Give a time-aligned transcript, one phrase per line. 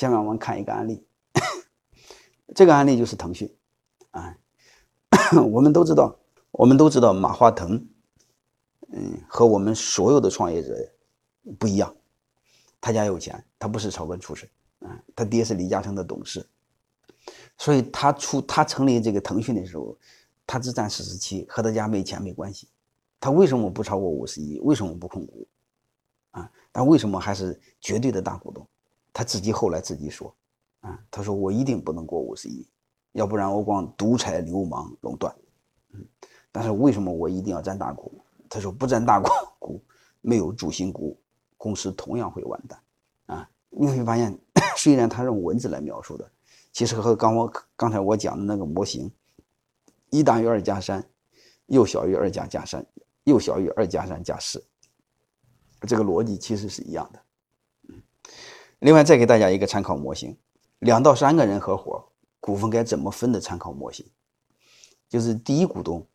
[0.00, 1.04] 下面我们看一个案例，
[2.56, 3.54] 这个案例就是腾讯
[4.12, 4.34] 啊。
[5.52, 6.18] 我们都知道，
[6.52, 7.86] 我们都知道马化腾，
[8.92, 10.74] 嗯，和我们所有的创业者
[11.58, 11.94] 不一样，
[12.80, 16.48] 他家有钱，他不是草根出身，啊，他爹是李嘉诚的董事，
[17.58, 19.94] 所以他出他成立这个腾讯的时候，
[20.46, 22.70] 他只占四十七，和他家没钱没关系。
[23.20, 24.58] 他为什么不超过五十亿？
[24.60, 25.46] 为什么不控股？
[26.30, 28.66] 啊，但为什么还是绝对的大股东？
[29.12, 30.34] 他自己后来自己说，
[30.80, 32.66] 啊，他说我一定不能过五十亿，
[33.12, 35.34] 要不然我光独裁、流氓、垄断。
[35.92, 36.06] 嗯，
[36.52, 38.24] 但是为什么我一定要占大股？
[38.48, 39.28] 他说不占大股，
[39.58, 39.82] 股
[40.20, 41.18] 没有主心骨，
[41.56, 42.80] 公司同样会完蛋。
[43.26, 44.38] 啊，你会发现，
[44.76, 46.30] 虽然他用文字来描述的，
[46.72, 49.10] 其实和刚我刚才我讲的那个模型，
[50.10, 51.04] 一大于二加三，
[51.66, 52.84] 又小于二加加三。
[53.24, 54.64] 又小于二加三加四，
[55.86, 57.22] 这个逻辑其实是一样的。
[58.80, 60.36] 另外再给大家一个参考模型：
[60.78, 64.04] 两到三个人合伙，股份该怎么分的参考模型，
[65.08, 66.06] 就是第一股东、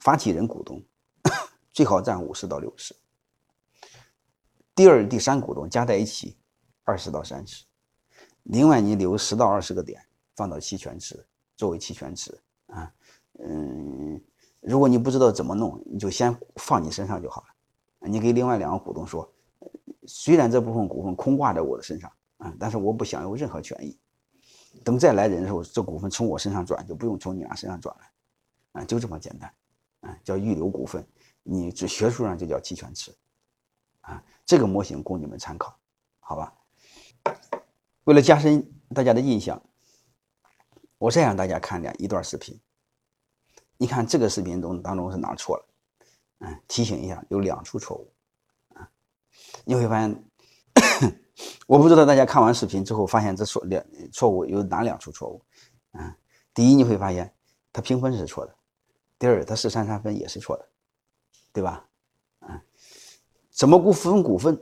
[0.00, 0.82] 发起人股东
[1.72, 2.96] 最好占五十到六十，
[4.74, 6.38] 第二、第三股东加在一起
[6.84, 7.64] 二十到三十，
[8.44, 10.00] 另外你留十到二十个点
[10.34, 12.92] 放到期权池作为期权池啊，
[13.38, 14.20] 嗯。
[14.60, 17.46] 如果你不知道怎么弄，你就先放你身上就好了。
[18.00, 19.32] 你给另外两个股东说，
[20.12, 23.96] 虽然这部分股份空挂在我的身上啊，但是我不享有任何权益。
[24.82, 28.02] 等再来人的时候，这股份从我身上转，就不用从你俩身上转了，
[28.72, 29.54] 啊，就这么简单，
[30.00, 31.06] 啊，叫预留股份。
[31.42, 33.14] 你这学术上就叫期权池，
[34.00, 35.78] 啊，这个模型供你们参考，
[36.18, 36.52] 好吧？
[38.04, 39.62] 为了加深大家的印象，
[40.98, 42.60] 我再让大家看两一段视频。
[43.76, 45.66] 你看这个视频中当中是哪错了？
[46.40, 48.12] 嗯，提醒一下，有两处错误。
[49.64, 50.24] 你会发现，
[51.66, 55.42] 我不知道大家看完视频之后发现这错两错误有哪两处错误？
[55.92, 56.16] 啊，
[56.54, 57.34] 第一你会发现
[57.72, 58.54] 它评分是错的，
[59.18, 60.68] 第二它四三三分也是错的，
[61.52, 61.86] 对吧？
[62.40, 62.62] 啊，
[63.50, 64.60] 怎么估分股份？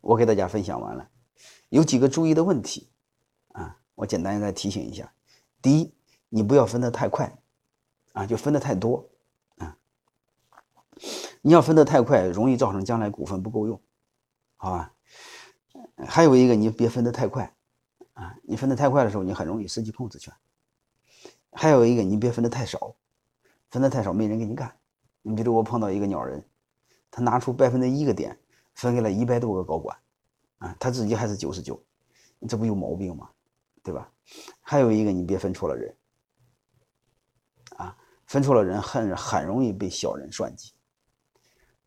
[0.00, 1.08] 我给大家分享完了，
[1.68, 2.90] 有几个注意的问题
[3.52, 5.12] 啊，我简单再提醒一下。
[5.60, 5.94] 第一，
[6.28, 7.36] 你不要分得太快。
[8.14, 9.08] 啊，就分的太多，
[9.58, 9.76] 啊，
[11.40, 13.80] 你要分的太快，容易造成将来股份不够用，
[14.58, 14.92] 好吧？
[16.06, 17.54] 还有一个，你别分的太快，
[18.12, 20.34] 啊，你分的太快的时候，你很容易失去控制权。
[21.52, 22.96] 还有一个，你别分的太少，
[23.70, 24.76] 分的太少没人给你干。
[25.22, 26.44] 你比如我碰到一个鸟人，
[27.10, 28.38] 他拿出百分之一个点，
[28.74, 29.96] 分给了一百多个高管，
[30.58, 31.82] 啊，他自己还是九十九，
[32.48, 33.30] 这不有毛病吗？
[33.82, 34.12] 对吧？
[34.60, 35.96] 还有一个，你别分错了人
[37.76, 37.96] 啊。
[38.26, 40.74] 分错了人，很很容易被小人算计。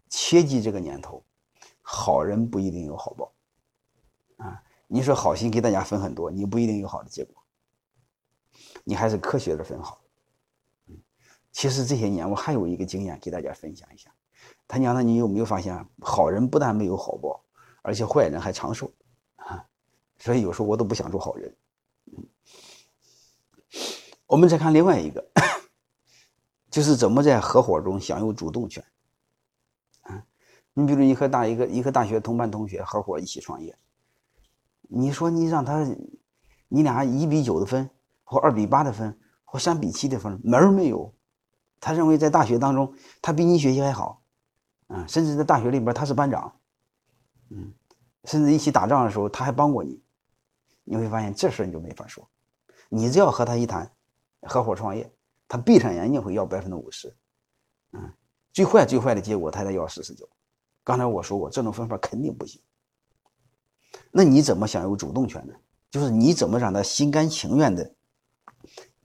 [0.10, 1.24] 切记这个年头，
[1.94, 3.34] 好人不一定有好报。
[4.38, 7.44] 啊，你说好心给大家分很多，你不一定有好的结果。
[8.86, 10.02] 你还是科学的分好。
[11.52, 14.10] 其实这些年我还有一个经验给大家分享一下。
[14.70, 17.44] 他娘的，你有没有发现，好人不但没有好报，
[17.82, 18.94] 而且坏人还长寿
[19.36, 19.68] 啊？
[20.18, 21.54] 所以有时候我都不想做好人。
[24.28, 25.30] 我们再看另外一个。
[26.72, 28.82] 就是怎么在合伙中享有主动权，
[30.82, 33.78] 你比如你和大一个一个大学同班同学合伙一起创业，
[34.82, 35.86] 你说你让他，
[36.68, 37.88] 你俩一比九的分，
[38.24, 39.16] 或二比八的分，
[39.46, 41.14] 或三比七的分，门儿没有。
[41.80, 44.24] 他认为在大学当中，他比你学习还好，
[44.88, 46.60] 啊，甚至在大学里边他是班长，
[47.50, 47.74] 嗯，
[48.26, 50.02] 甚至一起打仗的时候他还帮过你，
[50.84, 52.28] 你会发现这事你就没法说，
[52.90, 53.92] 你只要和他一谈，
[54.42, 55.12] 合伙创业。
[55.48, 57.14] 他闭上眼睛会要百分之五十，
[57.92, 58.14] 嗯，
[58.54, 60.28] 最坏最坏的结果他得要四十九。
[60.84, 62.62] 刚才我说过，这种分法肯定不行。
[64.12, 65.54] 那你怎么享有主动权呢？
[65.90, 67.94] 就是你怎么让他心甘情愿的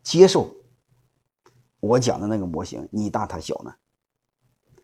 [0.03, 0.55] 接受
[1.81, 3.75] 我讲的那个模型，你大他小呢？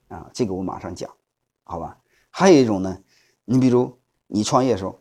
[0.09, 1.11] 啊，这个我马上讲，
[1.65, 1.99] 好吧？
[2.31, 3.03] 还有一种呢，
[3.45, 5.01] 你比如你创业的时候，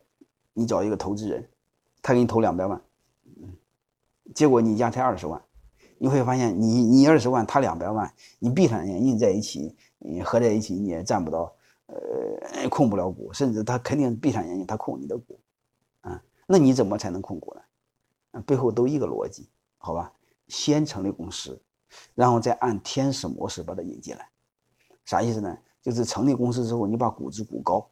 [0.53, 1.49] 你找一个投资人，
[2.01, 2.81] 他给你投两百万，
[3.25, 3.57] 嗯，
[4.33, 5.41] 结果你家才二十万。
[5.97, 11.53] 你会发现，你你二十万，他两百万，你闭上眼睛在一起，你合在一起，你也占不到，
[11.91, 15.37] 呃，控不了股，甚至他肯定闭上眼睛，他控你的股，
[16.01, 18.41] 啊，那你怎么才能控股呢？
[18.43, 20.13] 背后都一个逻辑，好吧？
[20.47, 21.61] 先成立公司，
[22.15, 24.29] 然后再按天使模式把它引进来，
[25.03, 25.57] 啥意思呢？
[25.81, 27.89] 就是成立公司之后，你把股值股高，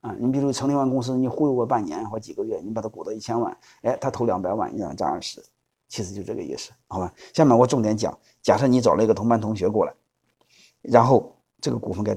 [0.00, 5.40] 啊，你比如成立完公司，你忽悠个半年或几个月，你把它股到一千万，哎，他投两百万，你让他占二十。
[5.88, 7.14] 其实就这个意思，好吧？
[7.32, 9.94] 下面我重点讲，假设你找了一个同班同学过来，
[10.82, 12.12] 然后这个股份该。